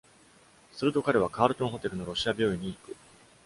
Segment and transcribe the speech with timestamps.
[0.73, 2.95] すると彼は、カ-ルトンホテルのロシア病院に行く。